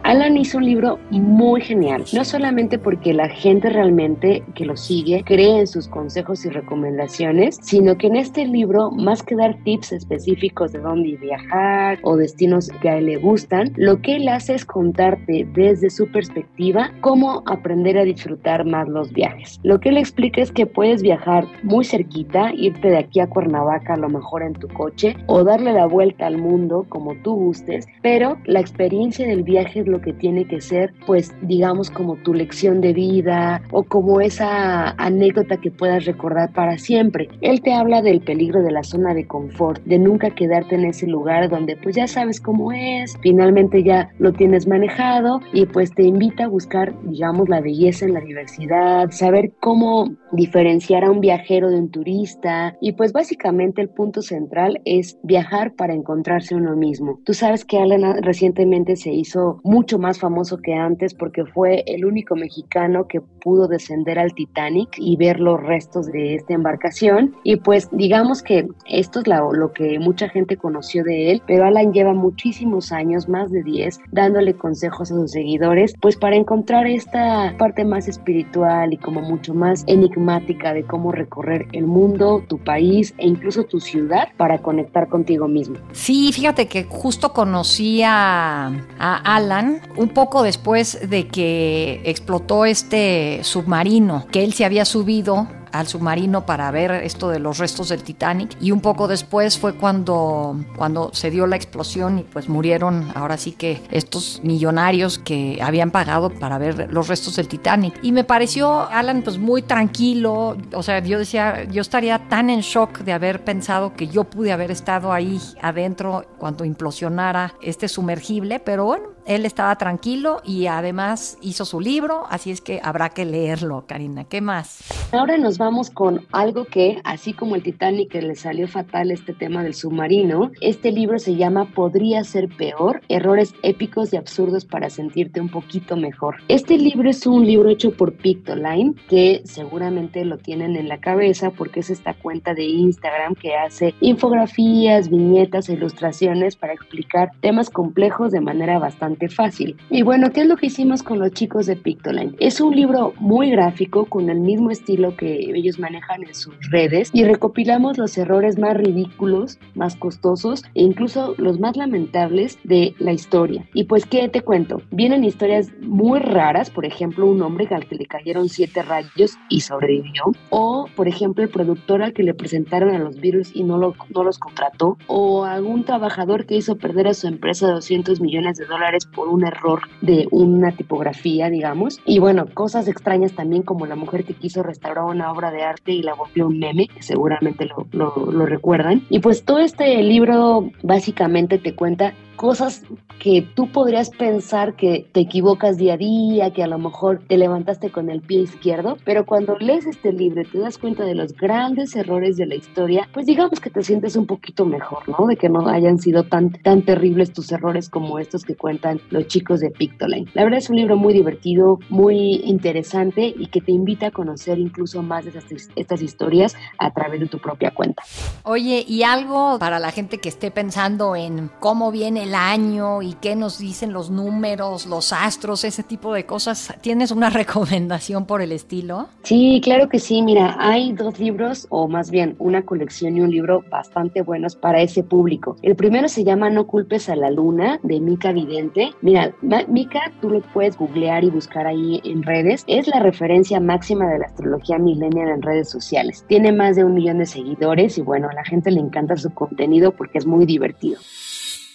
Alan 0.05 0.37
hizo 0.37 0.59
un 0.59 0.67
libro 0.67 0.99
muy 1.11 1.62
genial, 1.62 2.05
no 2.12 2.27
solamente 2.27 2.79
porque 2.79 3.15
la 3.15 3.31
gente 3.31 3.71
realmente 3.71 4.43
que 4.55 4.67
lo 4.67 4.77
sigue 4.77 5.25
cree 5.25 5.61
en 5.61 5.67
sus 5.67 5.89
consejos 5.89 6.45
y 6.45 6.51
recomendaciones, 6.51 7.59
sino 7.62 7.97
que 7.97 8.09
en 8.09 8.17
este 8.17 8.45
libro, 8.45 8.91
más 8.91 9.23
que 9.23 9.35
dar 9.35 9.56
tips 9.65 9.93
específicos 9.93 10.73
de 10.73 10.81
dónde 10.81 11.17
viajar 11.17 12.01
o 12.03 12.19
destinos 12.19 12.69
que 12.83 12.91
a 12.91 12.99
él 12.99 13.06
le 13.06 13.17
gustan, 13.17 13.73
lo 13.77 14.03
que 14.03 14.17
él 14.17 14.29
hace 14.29 14.55
es 14.55 14.67
contarte 14.67 15.49
desde 15.55 15.89
su 15.89 16.07
perspectiva 16.12 16.93
cómo 17.00 17.43
aprender 17.47 17.97
a 17.97 18.05
disfrutar 18.05 18.67
más 18.67 18.87
los 18.91 19.11
viajes. 19.11 19.59
Lo 19.62 19.81
que 19.81 19.89
él 19.89 19.97
explica 19.97 20.43
es 20.43 20.53
que 20.53 20.67
puedes 20.67 21.00
viajar 21.00 21.47
muy 21.62 21.87
cerquita, 21.87 22.53
irte 22.53 22.91
de 22.91 22.99
aquí 22.99 23.21
a 23.21 23.27
Cuernavaca 23.27 23.95
a 23.95 23.99
lo 23.99 24.11
mejor 24.11 24.43
en 24.43 24.53
tu 24.53 24.69
coche 24.69 25.17
o 25.29 25.45
darle 25.45 25.73
la 25.73 25.87
vuelta 25.87 26.27
al 26.27 26.37
mundo 26.37 26.85
como 26.91 27.15
tú 27.23 27.37
gustes, 27.37 27.87
pero 28.03 28.37
la 28.45 28.61
experiencia 28.61 29.27
del 29.27 29.45
viaje 29.45 29.81
es 29.81 29.94
lo 29.94 30.00
que 30.00 30.12
tiene 30.12 30.46
que 30.46 30.61
ser, 30.61 30.93
pues 31.06 31.32
digamos 31.43 31.91
como 31.91 32.17
tu 32.17 32.35
lección 32.35 32.81
de 32.81 32.93
vida 32.93 33.62
o 33.70 33.85
como 33.85 34.20
esa 34.20 34.91
anécdota 34.91 35.56
que 35.56 35.70
puedas 35.70 36.05
recordar 36.05 36.52
para 36.52 36.79
siempre. 36.79 37.29
Él 37.41 37.62
te 37.62 37.73
habla 37.73 38.02
del 38.02 38.20
peligro 38.20 38.62
de 38.62 38.73
la 38.73 38.82
zona 38.82 39.14
de 39.14 39.26
confort, 39.26 39.82
de 39.85 39.99
nunca 39.99 40.31
quedarte 40.31 40.75
en 40.75 40.87
ese 40.87 41.06
lugar 41.06 41.49
donde 41.49 41.76
pues 41.76 41.94
ya 41.94 42.06
sabes 42.08 42.41
cómo 42.41 42.73
es, 42.73 43.17
finalmente 43.23 43.82
ya 43.82 44.11
lo 44.19 44.32
tienes 44.32 44.67
manejado 44.67 45.41
y 45.52 45.67
pues 45.67 45.94
te 45.94 46.02
invita 46.02 46.44
a 46.44 46.49
buscar, 46.49 46.93
digamos, 47.05 47.49
la 47.49 47.61
belleza 47.61 48.05
en 48.05 48.14
la 48.14 48.20
diversidad, 48.20 49.11
saber 49.11 49.52
cómo 49.61 50.17
diferenciar 50.35 51.05
a 51.05 51.11
un 51.11 51.21
viajero 51.21 51.71
de 51.71 51.79
un 51.79 51.91
turista 51.91 52.77
y 52.81 52.93
pues 52.93 53.13
básicamente 53.13 53.81
el 53.81 53.89
punto 53.89 54.23
central 54.23 54.81
es 54.85 55.19
viajar 55.23 55.75
para 55.75 55.95
encontrarse 55.95 56.55
uno 56.55 56.77
mismo. 56.77 57.21
Tú 57.25 57.35
sabes 57.35 57.65
que 57.65 57.79
Alan 57.79 58.23
recientemente 58.23 58.97
se 58.97 59.13
hizo 59.13 59.61
mucho 59.63 59.99
más 59.99 60.19
famoso 60.19 60.59
que 60.59 60.75
antes 60.75 61.15
porque 61.15 61.45
fue 61.45 61.85
el 61.87 62.05
único 62.05 62.37
mexicano 62.37 63.07
que 63.07 63.21
pudo 63.21 63.69
descender 63.69 64.19
al 64.19 64.35
Titanic 64.35 64.91
y 64.97 65.17
ver 65.17 65.41
los 65.41 65.63
restos 65.63 66.07
de 66.07 66.35
esta 66.35 66.55
embarcación 66.55 67.35
y 67.43 67.57
pues 67.57 67.89
digamos 67.93 68.43
que 68.43 68.67
esto 68.87 69.21
es 69.21 69.27
lo 69.27 69.73
que 69.73 69.99
mucha 69.99 70.29
gente 70.29 70.57
conoció 70.57 71.05
de 71.05 71.31
él, 71.31 71.43
pero 71.47 71.65
Alan 71.65 71.93
lleva 71.93 72.13
muchísimos 72.13 72.93
años, 72.93 73.29
más 73.29 73.51
de 73.51 73.63
10, 73.63 74.01
dándole 74.11 74.55
consejos 74.55 75.13
a 75.13 75.15
sus 75.15 75.31
seguidores 75.31 75.95
pues 76.01 76.17
para 76.17 76.37
encontrar 76.37 76.87
esta 76.87 77.55
parte 77.59 77.85
más 77.85 78.09
espiritual 78.09 78.93
y 78.93 78.97
como 78.97 79.21
mucho 79.21 79.55
más 79.55 79.85
enigmática 79.87 80.24
de 80.25 80.85
cómo 80.85 81.12
recorrer 81.12 81.67
el 81.73 81.87
mundo, 81.87 82.43
tu 82.49 82.59
país 82.59 83.15
e 83.19 83.26
incluso 83.26 83.65
tu 83.65 83.81
ciudad 83.81 84.29
para 84.37 84.59
conectar 84.59 85.09
contigo 85.09 85.49
mismo. 85.49 85.76
Sí, 85.93 86.32
fíjate 86.32 86.67
que 86.67 86.85
justo 86.85 87.32
conocí 87.32 88.03
a, 88.03 88.67
a 88.99 89.37
Alan 89.37 89.81
un 89.97 90.09
poco 90.09 90.43
después 90.43 91.09
de 91.09 91.29
que 91.29 92.00
explotó 92.05 92.65
este 92.65 93.41
submarino 93.43 94.26
que 94.31 94.44
él 94.44 94.53
se 94.53 94.65
había 94.65 94.85
subido 94.85 95.47
al 95.75 95.88
submarino 95.88 96.47
para 96.47 96.71
ver 96.71 96.93
esto 96.93 97.29
de 97.29 97.41
los 97.41 97.59
restos 97.59 97.88
del 97.88 98.05
Titanic 98.05 98.57
y 98.61 98.71
un 98.71 98.81
poco 98.81 99.09
después 99.09 99.59
fue 99.59 99.75
cuando, 99.75 100.57
cuando 100.76 101.12
se 101.12 101.31
dio 101.31 101.49
la 101.49 101.57
explosión 101.57 102.21
y 102.21 102.23
pues 102.23 102.49
murieron 102.49 103.11
ahora 103.14 103.37
sí 103.37 103.52
que 103.52 103.83
estos 103.90 104.40
millonarios 104.45 105.19
que 105.19 105.59
habían 105.61 105.90
pagado 105.90 106.31
para 106.31 106.59
ver 106.59 106.93
los 106.93 107.09
restos 107.09 107.37
del 107.37 107.49
Titanic. 107.49 107.99
Y 108.02 108.12
me 108.12 108.23
pareció 108.23 108.88
Alan 108.88 109.23
pues 109.23 109.37
muy 109.38 109.62
tranquilo, 109.62 110.57
o 110.73 110.83
sea, 110.85 111.00
yo 111.00 111.19
decía, 111.19 111.64
yo 111.64 111.83
estaría 111.83 112.28
tan 112.28 112.50
en 112.50 112.61
shock 112.61 113.00
de 113.00 113.12
haber 113.12 113.43
pensado 113.43 113.95
que 113.95 114.07
yo 114.07 114.25
pude 114.25 114.52
haber 114.52 114.71
estado 114.71 115.12
ahí 115.12 115.40
adentro 115.61 116.25
cuando 116.38 116.64
implosionara 116.64 117.54
este 117.61 117.88
sumergible, 117.88 118.61
pero 118.61 118.85
bueno, 118.85 119.09
él 119.26 119.47
estaba 119.47 119.76
tranquilo 119.76 120.40
y 120.45 120.66
además 120.66 121.38
hizo 121.40 121.64
su 121.64 121.81
libro, 121.81 122.25
así 122.28 122.50
es 122.50 122.61
que 122.61 122.81
habrá 122.83 123.11
que 123.11 123.25
leerlo, 123.25 123.85
Karina. 123.87 124.25
¿Qué 124.25 124.40
más? 124.40 124.85
Ahora 125.12 125.38
nos 125.38 125.59
vamos 125.59 125.90
con 125.90 126.26
algo 126.33 126.64
que, 126.64 127.00
así 127.04 127.33
como 127.33 127.54
el 127.54 127.62
Titanic 127.62 128.11
que 128.11 128.23
le 128.23 128.35
salió 128.35 128.69
fatal 128.69 129.11
este 129.11 129.33
tema 129.33 129.62
del 129.62 129.75
submarino, 129.75 130.50
este 130.61 130.93
libro 130.93 131.19
se 131.19 131.37
llama 131.37 131.66
Podría 131.75 132.25
ser 132.25 132.49
peor, 132.49 133.02
errores 133.09 133.54
épicos 133.62 134.12
y 134.12 134.16
absurdos 134.16 134.64
para 134.64 134.90
sentirte 134.90 135.40
un 135.40 135.49
poquito 135.49 135.97
mejor. 135.97 136.37
Este 136.49 136.76
libro 136.76 137.09
es 137.09 137.26
un 137.26 137.47
libro 137.47 137.69
hecho 137.71 137.93
por 137.93 138.14
Pictoline, 138.14 138.95
que 139.09 139.43
seguramente 139.45 140.25
lo 140.25 140.38
tienen 140.38 140.76
en 140.76 140.88
la 140.88 140.99
cabeza 140.99 141.50
porque 141.50 141.81
es 141.81 141.90
esta 141.90 142.14
cuenta 142.14 142.54
de 142.54 142.64
Instagram 142.64 143.35
que 143.35 143.54
hace 143.54 143.95
infografías, 144.00 145.09
viñetas 145.09 145.69
ilustraciones 145.69 146.57
para 146.57 146.73
explicar 146.73 147.31
temas 147.40 147.71
complejos 147.71 148.33
de 148.33 148.40
manera 148.40 148.78
bastante 149.14 149.28
fácil. 149.28 149.76
Y 149.90 150.02
bueno, 150.02 150.30
¿qué 150.30 150.42
es 150.42 150.47
lo 150.47 150.56
que 150.56 150.66
hicimos 150.66 151.02
con 151.02 151.18
los 151.18 151.33
chicos 151.33 151.66
de 151.66 151.76
Pictoline? 151.76 152.35
Es 152.40 152.61
un 152.61 152.75
libro 152.75 153.14
muy 153.18 153.50
gráfico 153.50 154.06
con 154.06 154.30
el 154.30 154.40
mismo 154.40 154.71
estilo 154.71 155.16
que 155.16 155.50
ellos 155.54 155.78
manejan 155.78 156.23
en 156.23 156.35
sus 156.35 156.54
redes 156.71 157.11
y 157.12 157.25
recopilamos 157.25 157.99
los 157.99 158.16
errores 158.18 158.59
más 158.59 158.76
ridículos, 158.76 159.59
más 159.75 159.97
costosos 159.97 160.64
e 160.75 160.83
incluso 160.83 161.35
los 161.38 161.61
más 161.61 161.76
lamentables 161.76 162.59
de 162.64 162.94
la 162.99 163.12
historia. 163.12 163.66
Y 163.75 163.85
pues, 163.85 164.06
¿qué 164.06 164.28
te 164.28 164.42
cuento? 164.42 164.83
Vienen 164.90 165.25
historias 165.25 165.71
muy 165.80 166.18
raras, 166.18 166.71
por 166.71 166.85
ejemplo, 166.85 167.26
un 167.26 167.42
hombre 167.42 167.68
al 167.71 167.87
que 167.87 167.97
le 167.97 168.06
cayeron 168.06 168.49
siete 168.49 168.83
rayos 168.83 169.37
y 169.49 169.61
sobrevivió, 169.61 170.25
o 170.50 170.87
por 170.94 171.09
ejemplo, 171.09 171.42
el 171.42 171.50
productor 171.50 172.02
al 172.02 172.12
que 172.12 172.23
le 172.23 172.35
presentaron 172.35 172.94
a 172.94 172.99
los 172.99 173.21
virus 173.21 173.54
y 173.54 173.62
no, 173.62 173.78
lo, 173.78 173.94
no 174.14 174.25
los 174.25 174.38
contrató, 174.38 174.99
o 175.06 175.44
algún 175.44 175.85
trabajador 175.85 176.47
que 176.47 176.56
hizo 176.56 176.76
perder 176.76 177.09
a 177.09 177.14
su 177.14 177.26
empresa 177.26 177.68
200 177.68 178.21
millones 178.21 178.56
de 178.56 178.66
dólares 178.66 179.03
páginas 179.04 179.14
por 179.14 179.28
un 179.28 179.46
error 179.46 179.82
de 180.00 180.26
una 180.30 180.73
tipografía, 180.73 181.50
digamos. 181.50 182.00
Y 182.04 182.18
bueno, 182.18 182.46
cosas 182.52 182.88
extrañas 182.88 183.32
también 183.32 183.62
como 183.62 183.87
la 183.87 183.96
mujer 183.96 184.25
que 184.25 184.34
quiso 184.34 184.62
restaurar 184.62 185.04
una 185.04 185.30
obra 185.30 185.50
de 185.50 185.62
arte 185.62 185.92
y 185.92 186.02
la 186.02 186.14
volvió 186.14 186.46
un 186.46 186.58
meme, 186.58 186.88
que 186.88 187.02
seguramente 187.02 187.66
lo, 187.66 187.87
lo 187.92 188.46
recuerdan. 188.46 189.02
Y 189.08 189.20
pues 189.20 189.44
todo 189.44 189.58
este 189.58 190.02
libro 190.02 190.70
básicamente 190.82 191.58
te 191.58 191.75
cuenta 191.75 192.14
cosas 192.37 192.83
que 193.19 193.47
tú 193.55 193.71
podrías 193.71 194.11
pensar 194.11 194.76
que 194.76 195.09
te 195.12 195.21
equivocas 195.21 195.76
día 195.76 195.95
a 195.95 195.97
día, 195.97 196.53
que 196.53 196.62
a 196.62 196.67
lo 196.67 196.79
mejor 196.79 197.23
te 197.26 197.38
levantaste 197.38 197.91
con 197.91 198.11
el 198.11 198.21
pie 198.21 198.43
izquierdo, 198.43 198.99
pero 199.05 199.25
cuando 199.25 199.57
lees 199.59 199.87
este 199.87 200.12
libro 200.12 200.43
y 200.43 200.45
te 200.45 200.59
das 200.59 200.79
cuenta 200.79 201.05
de 201.05 201.14
los 201.14 201.33
grandes 201.33 201.97
errores 201.97 202.37
de 202.37 202.47
la 202.47 202.55
historia, 202.57 203.09
pues 203.12 203.26
digamos 203.26 203.61
que 203.61 203.71
te 203.71 203.83
sientes 203.83 204.17
un 204.17 204.26
poquito 204.26 204.67
mejor, 204.67 205.09
¿no? 205.09 205.26
De 205.26 205.37
que 205.37 205.49
no 205.49 205.67
hayan 205.69 205.99
sido 205.99 206.25
tan, 206.25 206.50
tan 206.50 206.83
terribles 206.83 207.33
tus 207.33 207.50
errores 207.53 207.88
como 207.88 208.19
estos 208.19 208.45
que 208.45 208.57
cuentan 208.57 209.00
los 209.11 209.26
chicos 209.26 209.61
de 209.61 209.71
Pictoline. 209.71 210.31
La 210.35 210.45
verdad 210.45 210.59
es 210.59 210.69
un 210.69 210.76
libro 210.76 210.97
muy 210.97 211.14
divertido, 211.14 211.79
muy 211.88 212.43
interesante 212.45 213.35
y 213.37 213.47
que 213.47 213.61
te 213.61 213.73
invita 213.73 214.09
a 214.09 214.11
conocer 214.11 214.59
incluso 214.59 215.03
más 215.03 215.25
de 215.25 215.31
estas, 215.31 215.71
estas 215.76 216.03
historias 216.03 216.57
a 216.79 216.93
través 216.93 217.21
de 217.21 217.26
tu 217.26 217.38
propia 217.38 217.71
cuenta. 217.71 218.03
Oye, 218.43 218.85
y 218.87 219.03
algo 219.03 219.59
para 219.59 219.79
la 219.79 219.91
gente 219.93 220.19
que 220.19 220.29
esté 220.29 220.50
pensando 220.50 221.17
en 221.17 221.50
cómo 221.61 221.91
viene 221.91 222.24
el 222.25 222.35
año 222.35 223.02
y 223.02 223.12
qué 223.14 223.37
nos 223.37 223.59
dicen 223.59 223.93
los 223.93 224.11
números, 224.11 224.87
los 224.87 225.12
astros, 225.12 225.64
ese 225.64 225.83
tipo 225.83 226.12
de 226.14 226.25
cosas. 226.25 226.75
¿Tienes 226.81 227.11
una 227.11 227.31
recomendación 227.40 228.26
por 228.26 228.43
el 228.43 228.52
estilo? 228.52 229.09
Sí, 229.23 229.61
claro 229.62 229.88
que 229.88 229.99
sí. 229.99 230.23
Mira, 230.23 230.57
hay 230.59 230.93
dos 230.93 231.19
libros, 231.19 231.66
o 231.71 231.87
más 231.87 232.11
bien 232.11 232.35
una 232.38 232.62
colección 232.62 233.16
y 233.16 233.21
un 233.21 233.31
libro 233.31 233.62
bastante 233.71 234.23
buenos 234.23 234.57
para 234.57 234.81
ese 234.81 235.02
público. 235.02 235.57
El 235.62 235.76
primero 235.76 236.09
se 236.09 236.25
llama 236.25 236.50
No 236.50 236.66
culpes 236.66 237.09
a 237.09 237.16
la 237.16 237.31
luna, 237.31 237.78
de 237.83 238.00
Mica 238.00 238.33
Vidente. 238.33 238.93
Mira, 239.02 239.35
Mica, 239.69 240.00
tú 240.21 240.31
lo 240.31 240.40
puedes 240.40 240.76
googlear 240.78 241.25
y 241.25 241.31
buscar 241.31 241.66
ahí 241.66 242.00
en 242.04 242.23
redes. 242.23 242.64
Es 242.66 242.88
la 242.88 243.00
referencia 243.00 243.61
máxima 243.61 244.09
de 244.09 244.19
la 244.19 244.26
astrología 244.26 244.78
millennial 244.78 245.28
en 245.28 245.43
redes 245.43 245.71
sociales. 245.71 246.25
Tiene 246.26 246.52
más 246.52 246.76
de 246.76 246.85
un 246.85 246.95
millón 246.95 247.19
de 247.19 247.26
seguidores 247.26 247.99
y 247.99 248.02
bueno, 248.02 248.28
a 248.31 248.35
la 248.35 248.45
gente 248.45 248.71
le 248.71 248.81
encanta 248.81 249.16
su 249.16 249.31
contenido 249.35 249.93
porque 249.93 250.19
es 250.19 250.26
muy 250.26 250.47
divertido. 250.47 250.99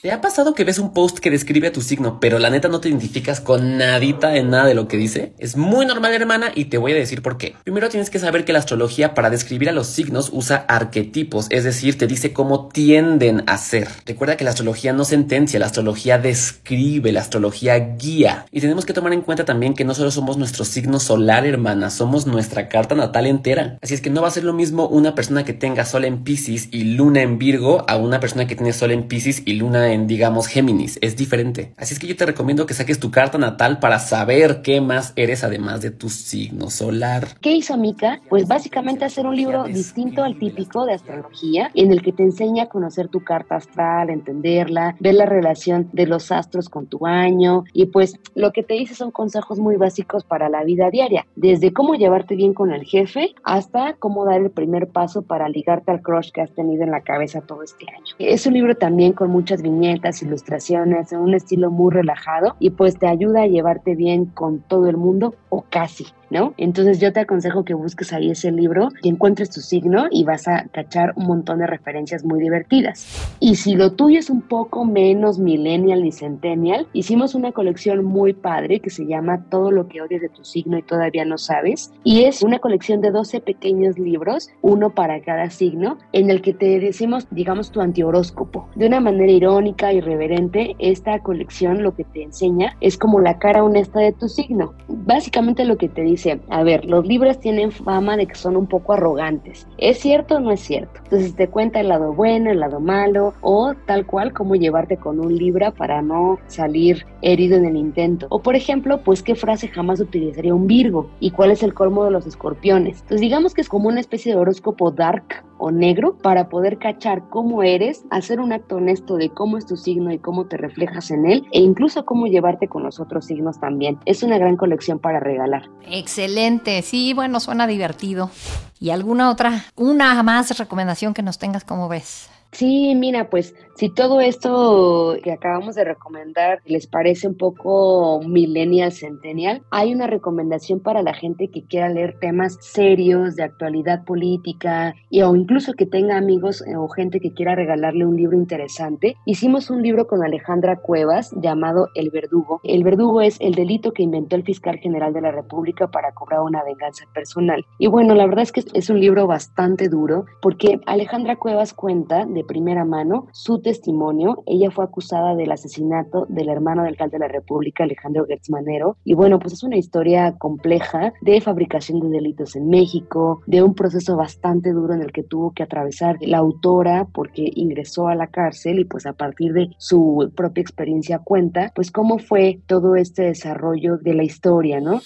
¿Te 0.02 0.14
ha 0.14 0.22
pasado 0.22 0.54
que 0.54 0.64
ves 0.64 0.80
un 0.80 0.94
post 0.94 1.20
que 1.20 1.30
describe 1.30 1.68
a 1.68 1.74
tu 1.74 1.82
signo, 1.82 2.22
pero 2.22 2.40
la 2.40 2.50
neta 2.50 2.70
no 2.70 2.80
te 2.80 2.88
identificas 2.88 3.42
con 3.42 3.78
nadita 3.78 4.38
en 4.38 4.50
nada 4.50 4.66
de 4.66 4.74
lo 4.74 4.88
que 4.88 4.96
dice? 4.96 5.34
Es 5.38 5.58
muy 5.58 5.86
normal, 5.86 6.14
hermana, 6.14 6.54
y 6.56 6.66
te 6.66 6.78
voy 6.78 6.94
a 6.94 6.96
decir 6.96 7.22
por 7.22 7.38
qué. 7.38 7.56
Primero 7.66 7.90
tienes 7.90 8.10
que 8.10 8.18
saber 8.18 8.46
que 8.46 8.54
la 8.54 8.60
astrología 8.60 9.14
para 9.14 9.30
describir 9.30 9.68
a 9.68 9.74
los 9.74 9.88
signos 9.88 10.30
usa 10.32 10.64
arquetipos, 10.70 11.48
es 11.50 11.66
decir, 11.66 11.98
te 11.98 12.08
dice 12.08 12.32
cómo 12.32 12.70
tienden 12.70 13.44
a 13.46 13.58
ser. 13.58 13.90
Recuerda 14.06 14.38
que 14.38 14.46
la 14.46 14.52
astrología 14.52 14.94
no 14.94 15.04
sentencia, 15.04 15.60
la 15.60 15.66
astrología 15.66 16.18
describe, 16.18 17.12
la 17.12 17.20
astrología 17.20 17.78
guía. 17.98 18.46
Y 18.52 18.62
tenemos 18.62 18.86
que 18.86 18.94
tomar 18.94 19.12
en 19.12 19.22
cuenta 19.22 19.44
también 19.44 19.74
que 19.74 19.84
no 19.84 19.94
solo 19.96 20.12
somos 20.12 20.38
nuestro 20.38 20.64
signo 20.64 21.02
solar, 21.02 21.46
hermana, 21.46 21.90
somos 21.90 22.26
nuestra 22.26 22.70
carta 22.70 22.96
natal 22.96 23.26
entera. 23.26 23.78
Así 23.82 23.96
es 23.96 24.00
que 24.00 24.10
no 24.10 24.22
va 24.22 24.30
a 24.30 24.32
ser 24.32 24.46
lo 24.46 24.54
mismo 24.54 24.88
una 24.88 25.14
persona 25.14 25.44
que 25.44 25.52
tenga 25.52 25.84
sol 25.84 26.06
en 26.06 26.24
Pisces 26.24 26.70
y 26.72 26.86
luna 26.86 27.22
en 27.22 27.38
Virgo 27.38 27.84
a 27.90 27.98
una 27.98 28.22
persona 28.22 28.48
que 28.48 28.56
tiene 28.56 28.72
sol 28.72 28.92
en 28.92 29.10
Pisces 29.10 29.44
y 29.44 29.56
luna 29.56 29.89
en, 29.89 29.89
digamos, 29.98 30.48
Géminis. 30.48 31.00
Es 31.02 31.16
diferente. 31.16 31.74
Así 31.78 31.94
es 31.94 32.00
que 32.00 32.08
yo 32.08 32.16
te 32.16 32.26
recomiendo 32.26 32.66
que 32.66 32.74
saques 32.74 33.00
tu 33.00 33.12
carta 33.12 33.38
natal 33.38 33.80
para 33.80 34.00
saber 34.00 34.62
qué 34.62 34.82
más 34.82 35.14
eres 35.16 35.44
además 35.44 35.82
de 35.82 35.92
tu 35.92 36.10
signo 36.10 36.70
solar. 36.70 37.28
¿Qué 37.42 37.52
hizo 37.52 37.78
Mika? 37.78 38.20
Pues 38.30 38.48
básicamente 38.48 39.06
hacer 39.06 39.26
un 39.26 39.36
libro 39.36 39.64
distinto 39.66 40.24
al 40.24 40.38
típico 40.38 40.86
de 40.86 40.94
astrología, 40.94 41.72
en 41.74 41.92
el 41.92 42.02
que 42.02 42.12
te 42.12 42.24
enseña 42.24 42.64
a 42.64 42.70
conocer 42.70 43.08
tu 43.08 43.24
carta 43.24 43.56
astral, 43.56 44.10
entenderla, 44.10 44.96
ver 45.00 45.16
la 45.16 45.26
relación 45.26 45.90
de 45.94 46.06
los 46.06 46.32
astros 46.32 46.70
con 46.70 46.88
tu 46.88 47.06
año 47.06 47.64
y 47.74 47.88
pues 47.88 48.20
lo 48.36 48.52
que 48.52 48.64
te 48.64 48.76
dice 48.76 48.96
son 48.96 49.12
consejos 49.12 49.60
muy 49.60 49.76
básicos 49.76 50.24
para 50.24 50.50
la 50.50 50.64
vida 50.64 50.90
diaria, 50.90 51.26
desde 51.36 51.74
cómo 51.74 51.96
llevarte 51.96 52.36
bien 52.36 52.54
con 52.54 52.72
el 52.72 52.86
jefe 52.86 53.34
hasta 53.44 53.94
cómo 53.94 54.26
dar 54.26 54.42
el 54.42 54.52
primer 54.52 54.88
paso 54.88 55.22
para 55.22 55.50
ligarte 55.50 55.92
al 55.92 56.02
crush 56.02 56.32
que 56.32 56.42
has 56.42 56.52
tenido 56.52 56.84
en 56.84 56.92
la 56.92 57.02
cabeza 57.02 57.42
todo 57.42 57.64
este 57.64 57.86
año. 57.90 58.16
Es 58.20 58.46
un 58.46 58.54
libro 58.54 58.76
también 58.76 59.14
con 59.14 59.30
muchas 59.30 59.62
viñetas 59.62 59.79
ilustraciones, 59.84 61.12
en 61.12 61.20
un 61.20 61.34
estilo 61.34 61.72
muy 61.72 61.92
relajado 61.92 62.56
y 62.60 62.72
pues 62.72 62.98
te 62.98 63.08
ayuda 63.08 63.44
a 63.44 63.48
llevarte 63.48 63.96
bien 63.96 64.26
con 64.26 64.60
todo 64.60 64.88
el 64.90 64.98
mundo 64.98 65.36
o 65.50 65.64
casi. 65.70 66.06
¿No? 66.30 66.54
Entonces 66.58 67.00
yo 67.00 67.12
te 67.14 67.22
aconsejo 67.22 67.64
que 67.64 67.74
busques 67.74 68.14
ahí 68.14 68.32
ese 68.32 68.52
libro, 68.52 68.90
que 69.02 69.10
encuentres 69.10 69.50
tu 69.50 69.62
signo 69.62 70.08
y 70.12 70.24
vas 70.24 70.48
a 70.48 70.66
cachar 70.72 71.14
un 71.16 71.28
montón 71.28 71.60
de 71.60 71.68
referencias 71.68 72.24
muy 72.24 72.40
divertidas. 72.40 73.08
Y 73.40 73.56
si 73.56 73.76
lo 73.76 73.94
tuyo 73.94 74.20
es 74.20 74.30
un 74.30 74.42
poco 74.42 74.86
menos 74.86 75.40
millennial 75.40 76.04
ni 76.04 76.12
centennial, 76.12 76.88
hicimos 76.94 77.36
una 77.36 77.52
colección 77.52 78.04
muy 78.06 78.34
padre 78.34 78.80
que 78.80 78.90
se 78.90 79.06
llama 79.06 79.46
Todo 79.50 79.72
lo 79.72 79.88
que 79.88 80.02
odias 80.02 80.22
de 80.22 80.30
tu 80.30 80.44
signo 80.44 80.78
y 80.78 80.84
todavía 80.84 81.26
no 81.26 81.38
sabes. 81.38 81.92
Y 82.04 82.24
es 82.24 82.44
una 82.44 82.60
colección 82.60 83.02
de 83.02 83.12
12 83.12 83.42
pequeños 83.42 83.98
libros, 83.98 84.50
uno 84.62 84.92
para 84.92 85.22
cada 85.22 85.50
signo, 85.50 85.98
en 86.14 86.30
el 86.30 86.42
que 86.42 86.54
te 86.54 86.80
decimos, 86.80 87.28
digamos, 87.32 87.72
tu 87.72 87.82
antihoróscopo. 87.82 88.70
De 88.76 88.88
una 88.88 89.00
manera 89.00 89.32
irónica, 89.32 89.94
irreverente, 89.94 90.76
esta 90.80 91.20
colección 91.20 91.84
lo 91.84 91.96
que 91.96 92.04
te 92.04 92.24
enseña 92.24 92.76
es 92.82 92.98
como 92.98 93.20
la 93.20 93.40
cara 93.40 93.64
honesta 93.64 94.00
de 94.00 94.12
tu 94.12 94.28
signo. 94.28 94.74
Básicamente 94.88 95.66
lo 95.66 95.78
que 95.78 95.90
te 95.90 96.02
dice 96.02 96.19
dice, 96.20 96.42
a 96.50 96.64
ver, 96.64 96.86
los 96.86 97.06
libros 97.06 97.40
tienen 97.40 97.72
fama 97.72 98.18
de 98.18 98.28
que 98.28 98.36
son 98.36 98.58
un 98.58 98.68
poco 98.68 98.94
arrogantes. 98.94 99.68
¿Es 99.78 100.00
cierto 100.00 100.36
o 100.36 100.40
no 100.40 100.52
es 100.52 100.60
cierto? 100.60 101.00
Entonces 101.04 101.36
te 101.36 101.48
cuenta 101.48 101.80
el 101.80 101.88
lado 101.88 102.14
bueno, 102.14 102.52
el 102.52 102.60
lado 102.60 102.80
malo 102.80 103.34
o 103.42 103.74
tal 103.86 104.06
cual 104.06 104.34
cómo 104.34 104.56
llevarte 104.56 104.98
con 104.98 105.20
un 105.20 105.36
libro 105.36 105.74
para 105.74 106.02
no 106.02 106.38
salir 106.48 107.06
herido 107.22 107.58
en 107.58 107.66
el 107.66 107.78
intento. 107.78 108.28
O 108.30 108.42
por 108.42 108.56
ejemplo, 108.56 109.02
pues 109.04 109.24
qué 109.24 109.36
frase 109.36 109.70
jamás 109.70 110.02
utilizaría 110.02 110.54
un 110.54 110.68
Virgo 110.68 111.10
y 111.20 111.32
cuál 111.32 111.52
es 111.52 111.64
el 111.64 111.74
colmo 111.74 112.04
de 112.04 112.12
los 112.12 112.28
escorpiones. 112.28 112.98
Entonces 113.02 113.22
digamos 113.22 113.54
que 113.54 113.62
es 113.62 113.70
como 113.70 113.88
una 113.88 114.02
especie 114.02 114.34
de 114.34 114.40
horóscopo 114.40 114.92
dark 114.92 115.44
o 115.60 115.70
negro 115.72 116.18
para 116.18 116.50
poder 116.50 116.80
cachar 116.80 117.30
cómo 117.30 117.62
eres, 117.62 118.04
hacer 118.10 118.40
un 118.40 118.52
acto 118.52 118.78
honesto 118.78 119.18
de 119.18 119.30
cómo 119.30 119.58
es 119.58 119.66
tu 119.66 119.78
signo 119.78 120.12
y 120.12 120.18
cómo 120.18 120.46
te 120.46 120.58
reflejas 120.58 121.12
en 121.12 121.26
él 121.26 121.46
e 121.52 121.60
incluso 121.60 122.06
cómo 122.06 122.26
llevarte 122.26 122.68
con 122.68 122.82
los 122.82 123.00
otros 123.00 123.26
signos 123.26 123.60
también. 123.60 124.00
Es 124.06 124.24
una 124.24 124.38
gran 124.38 124.58
colección 124.58 125.00
para 125.00 125.20
regalar. 125.20 125.70
Excelente, 125.92 126.82
sí, 126.82 127.14
bueno, 127.14 127.40
suena 127.40 127.68
divertido. 127.68 128.32
¿Y 128.80 128.92
alguna 128.92 129.30
otra, 129.30 129.66
una 129.76 130.24
más 130.24 130.58
recomendación 130.58 131.14
que 131.14 131.22
nos 131.22 131.38
tengas, 131.38 131.66
como 131.66 131.90
ves? 131.90 132.30
Sí, 132.52 132.96
mira, 132.96 133.30
pues 133.30 133.56
si 133.76 133.90
todo 133.90 134.20
esto 134.22 135.16
que 135.24 135.32
acabamos 135.32 135.76
de 135.76 135.84
recomendar 135.84 136.62
les 136.66 136.88
parece 136.88 137.28
un 137.28 137.38
poco 137.38 138.22
millennial, 138.26 138.92
centennial, 138.92 139.62
hay 139.70 139.94
una 139.94 140.08
recomendación 140.08 140.80
para 140.80 141.04
la 141.04 141.14
gente 141.14 141.50
que 141.50 141.64
quiera 141.64 141.90
leer 141.90 142.18
temas 142.20 142.58
serios 142.60 143.36
de 143.36 143.44
actualidad 143.44 144.04
política 144.04 144.96
y, 145.10 145.22
o 145.22 145.36
incluso 145.36 145.74
que 145.74 145.86
tenga 145.86 146.18
amigos 146.18 146.62
eh, 146.68 146.76
o 146.76 146.88
gente 146.90 147.20
que 147.20 147.34
quiera 147.34 147.56
regalarle 147.56 148.06
un 148.06 148.18
libro 148.18 148.36
interesante. 148.36 149.16
Hicimos 149.26 149.70
un 149.70 149.84
libro 149.84 150.08
con 150.08 150.24
Alejandra 150.24 150.78
Cuevas 150.78 151.32
llamado 151.40 151.90
El 151.94 152.10
Verdugo. 152.10 152.60
El 152.64 152.84
Verdugo 152.84 153.22
es 153.22 153.38
el 153.40 153.54
delito 153.54 153.94
que 153.94 154.04
inventó 154.04 154.36
el 154.36 154.44
fiscal 154.44 154.80
general 154.80 155.14
de 155.14 155.22
la 155.22 155.32
República 155.32 155.88
para 155.88 156.12
cobrar 156.14 156.42
una 156.42 156.64
venganza 156.64 157.06
personal. 157.14 157.64
Y 157.78 157.88
bueno, 157.88 158.16
la 158.16 158.26
verdad 158.26 158.44
es 158.44 158.52
que 158.52 158.64
es 158.74 158.90
un 158.90 159.00
libro 159.00 159.28
bastante 159.28 159.88
duro 159.88 160.26
porque 160.42 160.82
Alejandra 160.88 161.36
Cuevas 161.36 161.74
cuenta 161.74 162.26
primera 162.44 162.86
mano 162.86 163.28
su 163.32 163.62
testimonio. 163.62 164.44
Ella 164.46 164.72
fue 164.72 164.86
acusada 164.86 165.36
del 165.36 165.52
asesinato 165.52 166.26
del 166.30 166.50
hermano 166.50 166.84
del 166.84 166.94
alcalde 166.94 167.18
de 167.18 167.26
la 167.26 167.28
República, 167.28 167.84
Alejandro 167.84 168.26
Gertz 168.26 168.50
Manero. 168.50 168.98
Y 169.04 169.14
bueno, 169.14 169.40
pues 169.40 169.54
es 169.54 169.64
una 169.64 169.78
historia 169.78 170.36
compleja 170.38 171.14
de 171.22 171.42
fabricación 171.42 172.00
de 172.00 172.10
delitos 172.10 172.56
en 172.56 172.68
México, 172.70 173.42
de 173.46 173.64
un 173.64 173.76
proceso 173.76 174.16
bastante 174.16 174.72
duro 174.72 174.94
en 174.94 175.02
el 175.02 175.12
que 175.12 175.24
tuvo 175.24 175.52
que 175.52 175.64
atravesar 175.64 176.18
la 176.22 176.38
autora 176.38 177.08
porque 177.14 177.50
ingresó 177.56 178.08
a 178.08 178.16
la 178.16 178.28
cárcel 178.28 178.80
y 178.80 178.86
pues 178.86 179.06
a 179.06 179.14
partir 179.14 179.54
de 179.54 179.70
su 179.78 180.32
propia 180.36 180.62
experiencia 180.62 181.20
cuenta 181.20 181.72
pues 181.76 181.92
cómo 181.92 182.20
fue 182.20 182.60
todo 182.68 182.96
este 182.96 183.24
desarrollo 183.24 183.98
de 183.98 184.14
la 184.14 184.24
historia, 184.24 184.80
¿no? 184.80 185.02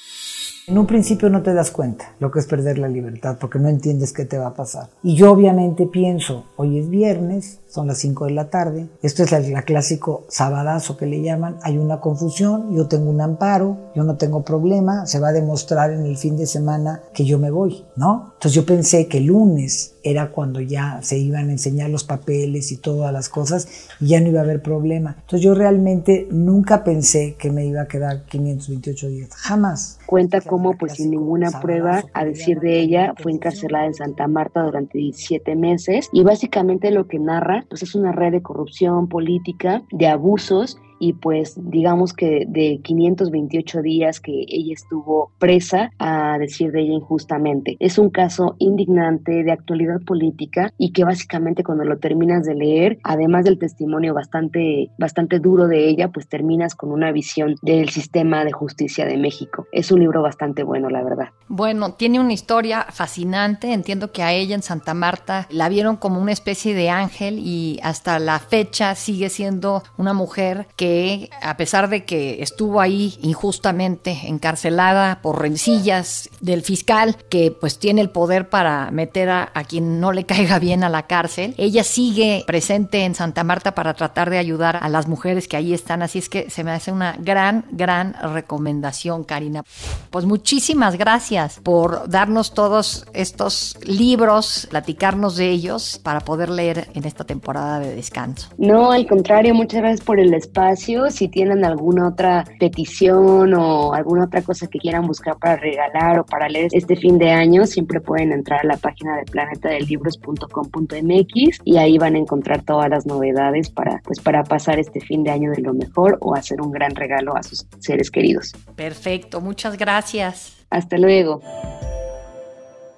En 0.66 0.78
un 0.78 0.88
principio 0.88 1.30
no 1.30 1.44
te 1.44 1.54
das 1.54 1.72
cuenta 1.72 2.16
lo 2.20 2.32
que 2.32 2.40
es 2.40 2.46
perder 2.46 2.78
la 2.78 2.88
libertad 2.88 3.36
porque 3.38 3.60
no 3.60 3.68
entiendes 3.68 4.14
qué 4.14 4.24
te 4.24 4.38
va 4.38 4.48
a 4.48 4.54
pasar. 4.54 4.88
Y 5.04 5.16
yo 5.16 5.30
obviamente 5.30 5.88
pienso, 5.88 6.46
hoy 6.56 6.80
es 6.80 6.90
viernes, 6.90 7.60
son 7.68 7.88
las 7.88 7.98
5 7.98 8.28
de 8.28 8.32
la 8.32 8.50
tarde, 8.50 8.88
esto 9.02 9.24
es 9.24 9.34
el 9.34 9.52
clásico 9.66 10.26
sabadazo 10.30 10.96
que 10.96 11.06
le 11.06 11.22
llaman, 11.22 11.58
hay 11.64 11.78
una 11.78 12.00
confusión, 12.00 12.74
yo 12.74 12.88
tengo 12.88 13.10
un 13.10 13.20
amparo, 13.20 13.92
yo 13.94 14.04
no 14.04 14.16
tengo 14.16 14.44
problema, 14.44 15.06
se 15.06 15.20
va 15.20 15.30
a 15.30 15.34
demostrar 15.34 15.92
en 15.92 16.06
el 16.06 16.16
fin 16.16 16.38
de 16.38 16.46
semana 16.46 17.02
que 17.14 17.26
yo 17.26 17.40
me 17.40 17.52
voy, 17.52 17.84
¿no? 17.98 18.32
Entonces 18.36 18.54
yo 18.54 18.66
pensé 18.66 19.08
que 19.08 19.18
el 19.18 19.26
lunes 19.26 19.96
era 20.04 20.32
cuando 20.32 20.62
ya 20.62 21.00
se 21.02 21.18
iban 21.18 21.50
a 21.50 21.54
enseñar 21.54 21.90
los 21.90 22.04
papeles 22.04 22.72
y 22.72 22.78
todas 22.78 23.12
las 23.12 23.28
cosas 23.28 23.68
y 24.00 24.08
ya 24.08 24.22
no 24.22 24.30
iba 24.30 24.42
a 24.42 24.44
haber 24.44 24.62
problema. 24.62 25.16
Entonces 25.22 25.42
yo 25.42 25.56
realmente 25.56 26.28
nunca 26.30 26.84
pensé 26.84 27.36
que 27.38 27.52
me 27.52 27.66
iba 27.66 27.82
a 27.82 27.88
quedar 27.88 28.24
528 28.26 29.08
días, 29.08 29.30
jamás. 29.34 29.98
Cuenta 30.06 30.42
cómo 30.42 30.78
pues 30.78 30.94
sin 30.94 31.12
ninguna 31.12 31.50
prueba, 31.62 32.04
a 32.14 32.26
decir 32.26 32.60
de 32.60 32.80
ella, 32.80 33.14
fue 33.18 33.32
encarcelada 33.32 33.86
en 33.86 33.94
Santa 33.94 34.28
Marta 34.28 34.64
durante 34.64 34.98
17 34.98 35.56
meses 35.56 36.10
y 36.12 36.24
básicamente 36.24 36.92
lo 36.92 37.08
que 37.08 37.20
narra 37.20 37.66
pues 37.70 37.84
es 37.84 37.96
una 37.96 38.12
red 38.12 38.32
de 38.32 38.42
corrupción 38.42 39.08
política, 39.08 39.84
de 39.92 40.08
abusos 40.08 40.78
y 41.04 41.12
pues 41.12 41.56
digamos 41.58 42.14
que 42.14 42.46
de 42.48 42.80
528 42.82 43.82
días 43.82 44.22
que 44.22 44.46
ella 44.48 44.74
estuvo 44.74 45.34
presa 45.38 45.92
a 46.00 46.38
decir 46.38 46.72
de 46.72 46.80
ella 46.80 46.94
injustamente. 46.94 47.76
Es 47.82 47.98
un 47.98 48.10
caso 48.10 48.56
indignante 48.58 49.44
de 49.44 49.52
actualidad 49.52 50.00
política 50.06 50.72
y 50.78 50.94
que 50.94 51.04
básicamente 51.04 51.62
cuando 51.62 51.84
lo 51.84 51.98
terminas 51.98 52.46
de 52.46 52.56
leer, 52.56 53.00
además 53.04 53.44
del 53.44 53.60
testimonio 53.60 54.14
bastante, 54.14 54.92
bastante 54.98 55.40
duro 55.40 55.68
de 55.68 55.90
ella, 55.90 56.08
pues 56.08 56.30
terminas 56.30 56.74
con 56.74 56.90
una 56.90 57.12
visión 57.12 57.56
del 57.62 57.90
sistema 57.90 58.46
de 58.46 58.54
justicia 58.54 59.06
de 59.06 59.18
México. 59.18 59.68
Es 59.74 59.92
un 59.92 60.00
libro 60.00 60.22
bastante 60.22 60.64
bueno, 60.64 60.90
la 60.90 61.04
verdad. 61.04 61.30
Bueno, 61.50 61.96
tiene 61.96 62.22
una 62.22 62.32
historia 62.32 62.86
fascinante. 62.90 63.74
Entiendo 63.74 64.14
que 64.14 64.24
a 64.24 64.32
ella 64.32 64.56
en 64.56 64.64
Santa 64.64 64.94
Marta 64.94 65.48
la 65.50 65.68
vieron 65.68 65.98
como 65.98 66.22
una 66.22 66.32
especie 66.32 66.74
de 66.74 66.90
ángel 66.90 67.40
y 67.40 67.82
hasta 67.84 68.20
la 68.20 68.40
fecha 68.40 68.96
sigue 68.96 69.30
siendo 69.30 69.84
una 69.98 70.14
mujer 70.14 70.68
que, 70.78 70.93
a 71.42 71.58
pesar 71.58 71.90
de 71.90 72.06
que 72.06 72.42
estuvo 72.42 72.82
ahí 72.82 73.18
injustamente 73.22 74.18
encarcelada 74.26 75.22
por 75.22 75.42
rencillas 75.42 76.30
del 76.42 76.62
fiscal, 76.62 77.18
que 77.30 77.52
pues 77.52 77.80
tiene 77.80 78.02
el 78.02 78.10
poder 78.10 78.50
para 78.50 78.92
meter 78.92 79.30
a, 79.30 79.52
a 79.54 79.64
quien 79.64 80.00
no 80.00 80.12
le 80.12 80.26
caiga 80.26 80.60
bien 80.60 80.84
a 80.84 80.90
la 80.90 81.04
cárcel, 81.04 81.56
ella 81.58 81.84
sigue 81.84 82.44
presente 82.46 83.04
en 83.04 83.16
Santa 83.16 83.44
Marta 83.44 83.76
para 83.76 83.94
tratar 83.94 84.30
de 84.30 84.38
ayudar 84.38 84.80
a 84.82 84.90
las 84.90 85.08
mujeres 85.08 85.48
que 85.48 85.58
ahí 85.58 85.74
están. 85.74 86.02
Así 86.02 86.20
es 86.20 86.30
que 86.30 86.50
se 86.50 86.64
me 86.64 86.72
hace 86.72 86.92
una 86.92 87.16
gran, 87.20 87.66
gran 87.72 88.14
recomendación, 88.34 89.24
Karina. 89.24 89.64
Pues 90.12 90.26
muchísimas 90.26 90.98
gracias 90.98 91.60
por 91.64 92.10
darnos 92.10 92.54
todos 92.54 93.06
estos 93.14 93.78
libros, 93.86 94.68
platicarnos 94.70 95.36
de 95.36 95.50
ellos 95.50 96.00
para 96.04 96.20
poder 96.22 96.50
leer 96.50 96.88
en 96.94 97.06
esta 97.06 97.24
temporada 97.24 97.80
de 97.80 97.96
descanso. 97.96 98.50
No, 98.58 98.92
al 98.92 99.08
contrario, 99.08 99.54
muchas 99.54 99.82
gracias 99.82 100.02
por 100.02 100.20
el 100.20 100.34
espacio. 100.34 100.73
Si 100.76 101.28
tienen 101.28 101.66
alguna 101.66 102.08
otra 102.08 102.44
petición 102.60 103.54
o 103.54 103.94
alguna 103.94 104.26
otra 104.26 104.42
cosa 104.42 104.68
que 104.68 104.80
quieran 104.80 105.08
buscar 105.08 105.38
para 105.38 105.56
regalar 105.58 106.20
o 106.20 106.26
para 106.26 106.50
leer 106.50 106.70
este 106.72 106.96
fin 106.96 107.18
de 107.18 107.32
año, 107.32 107.66
siempre 107.66 108.02
pueden 108.02 108.32
entrar 108.32 108.62
a 108.62 108.68
la 108.68 108.78
página 108.78 109.18
de 109.18 109.24
planetadelibros.com.mx 109.26 111.60
y 111.64 111.78
ahí 111.78 111.98
van 111.98 112.16
a 112.16 112.20
encontrar 112.20 112.64
todas 112.64 112.90
las 112.90 113.06
novedades 113.06 113.70
para, 113.70 114.02
pues, 114.04 114.20
para 114.20 114.44
pasar 114.44 114.80
este 114.80 115.00
fin 115.00 115.24
de 115.24 115.32
año 115.32 115.52
de 115.52 115.62
lo 115.62 115.74
mejor 115.74 116.18
o 116.22 116.36
hacer 116.36 116.62
un 116.62 116.72
gran 116.72 116.96
regalo 116.96 117.36
a 117.36 117.44
sus 117.44 117.68
seres 117.80 118.10
queridos. 118.10 118.54
Perfecto, 118.76 119.42
muchas 119.42 119.78
gracias. 119.78 120.66
Hasta 120.70 120.98
luego. 120.98 121.42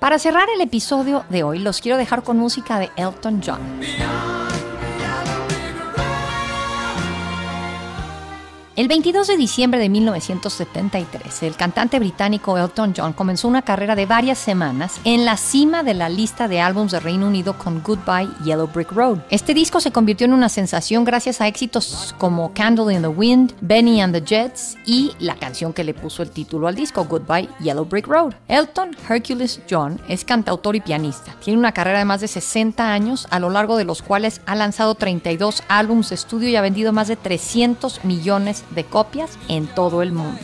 Para 0.00 0.18
cerrar 0.18 0.48
el 0.48 0.62
episodio 0.62 1.24
de 1.28 1.42
hoy, 1.42 1.58
los 1.58 1.82
quiero 1.82 1.98
dejar 1.98 2.22
con 2.22 2.38
música 2.38 2.78
de 2.78 2.88
Elton 2.96 3.42
John. 3.44 3.60
El 8.80 8.88
22 8.88 9.26
de 9.26 9.36
diciembre 9.36 9.78
de 9.78 9.90
1973, 9.90 11.42
el 11.42 11.54
cantante 11.54 11.98
británico 11.98 12.56
Elton 12.56 12.94
John 12.96 13.12
comenzó 13.12 13.46
una 13.46 13.60
carrera 13.60 13.94
de 13.94 14.06
varias 14.06 14.38
semanas 14.38 15.02
en 15.04 15.26
la 15.26 15.36
cima 15.36 15.82
de 15.82 15.92
la 15.92 16.08
lista 16.08 16.48
de 16.48 16.62
álbumes 16.62 16.92
de 16.92 17.00
Reino 17.00 17.26
Unido 17.26 17.58
con 17.58 17.82
Goodbye 17.82 18.30
Yellow 18.42 18.68
Brick 18.68 18.90
Road. 18.92 19.18
Este 19.28 19.52
disco 19.52 19.80
se 19.80 19.92
convirtió 19.92 20.24
en 20.24 20.32
una 20.32 20.48
sensación 20.48 21.04
gracias 21.04 21.42
a 21.42 21.46
éxitos 21.46 22.14
como 22.16 22.54
Candle 22.54 22.94
in 22.94 23.02
the 23.02 23.08
Wind, 23.08 23.52
Benny 23.60 24.00
and 24.00 24.14
the 24.14 24.22
Jets 24.22 24.78
y 24.86 25.12
la 25.18 25.34
canción 25.34 25.74
que 25.74 25.84
le 25.84 25.92
puso 25.92 26.22
el 26.22 26.30
título 26.30 26.66
al 26.66 26.74
disco, 26.74 27.04
Goodbye 27.04 27.50
Yellow 27.60 27.84
Brick 27.84 28.06
Road. 28.06 28.32
Elton 28.48 28.96
Hercules 29.06 29.60
John 29.68 30.00
es 30.08 30.24
cantautor 30.24 30.74
y 30.74 30.80
pianista. 30.80 31.36
Tiene 31.44 31.58
una 31.58 31.72
carrera 31.72 31.98
de 31.98 32.06
más 32.06 32.22
de 32.22 32.28
60 32.28 32.90
años, 32.90 33.28
a 33.28 33.40
lo 33.40 33.50
largo 33.50 33.76
de 33.76 33.84
los 33.84 34.00
cuales 34.00 34.40
ha 34.46 34.54
lanzado 34.54 34.94
32 34.94 35.64
álbumes 35.68 36.08
de 36.08 36.14
estudio 36.14 36.48
y 36.48 36.56
ha 36.56 36.62
vendido 36.62 36.94
más 36.94 37.08
de 37.08 37.16
300 37.16 38.06
millones 38.06 38.64
de 38.70 38.84
copias 38.84 39.38
en 39.48 39.66
todo 39.66 40.02
el 40.02 40.12
mundo. 40.12 40.40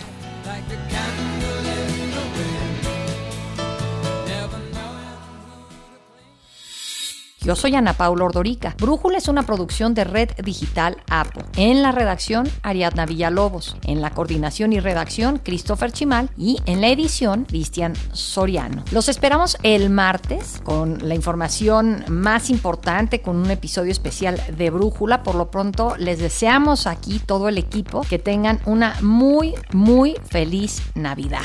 Yo 7.46 7.54
soy 7.54 7.76
Ana 7.76 7.92
Paula 7.92 8.24
Ordorica. 8.24 8.74
Brújula 8.76 9.18
es 9.18 9.28
una 9.28 9.44
producción 9.44 9.94
de 9.94 10.02
Red 10.02 10.30
Digital 10.42 10.96
APO. 11.09 11.42
En 11.54 11.80
la 11.80 11.92
redacción, 11.92 12.50
Ariadna 12.64 13.06
Villalobos. 13.06 13.76
En 13.85 14.00
la 14.00 14.11
coordinación 14.11 14.72
y 14.72 14.80
redacción, 14.80 15.38
Christopher 15.38 15.92
Chimal. 15.92 16.28
Y 16.37 16.59
en 16.66 16.80
la 16.80 16.88
edición, 16.88 17.44
Cristian 17.44 17.92
Soriano. 18.11 18.82
Los 18.90 19.09
esperamos 19.09 19.59
el 19.62 19.90
martes 19.90 20.61
con 20.64 21.06
la 21.06 21.14
información 21.14 22.04
más 22.09 22.50
importante, 22.50 23.22
con 23.22 23.37
un 23.37 23.52
episodio 23.52 23.92
especial 23.92 24.42
de 24.59 24.70
Brújula. 24.70 25.22
Por 25.22 25.37
lo 25.37 25.48
pronto, 25.48 25.94
les 25.98 26.18
deseamos 26.18 26.88
aquí 26.88 27.20
todo 27.20 27.48
el 27.48 27.59
equipo 27.59 28.00
que 28.00 28.18
tengan 28.18 28.59
una 28.66 28.96
muy, 29.02 29.54
muy 29.72 30.16
feliz 30.28 30.82
Navidad. 30.96 31.44